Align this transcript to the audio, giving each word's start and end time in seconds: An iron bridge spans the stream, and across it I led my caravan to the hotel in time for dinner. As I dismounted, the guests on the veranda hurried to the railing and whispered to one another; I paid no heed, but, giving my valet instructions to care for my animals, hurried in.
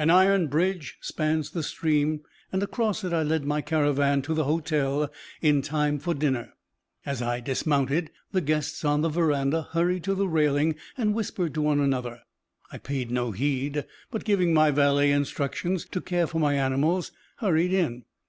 An 0.00 0.10
iron 0.10 0.48
bridge 0.48 0.98
spans 1.00 1.50
the 1.52 1.62
stream, 1.62 2.22
and 2.50 2.60
across 2.60 3.04
it 3.04 3.12
I 3.12 3.22
led 3.22 3.44
my 3.44 3.60
caravan 3.60 4.20
to 4.22 4.34
the 4.34 4.42
hotel 4.42 5.12
in 5.40 5.62
time 5.62 6.00
for 6.00 6.12
dinner. 6.12 6.54
As 7.06 7.22
I 7.22 7.38
dismounted, 7.38 8.10
the 8.32 8.40
guests 8.40 8.84
on 8.84 9.02
the 9.02 9.08
veranda 9.08 9.68
hurried 9.70 10.02
to 10.02 10.16
the 10.16 10.26
railing 10.26 10.74
and 10.98 11.14
whispered 11.14 11.54
to 11.54 11.62
one 11.62 11.78
another; 11.78 12.20
I 12.72 12.78
paid 12.78 13.12
no 13.12 13.30
heed, 13.30 13.86
but, 14.10 14.24
giving 14.24 14.52
my 14.52 14.72
valet 14.72 15.12
instructions 15.12 15.84
to 15.92 16.00
care 16.00 16.26
for 16.26 16.40
my 16.40 16.54
animals, 16.54 17.12
hurried 17.36 17.72
in. 17.72 18.06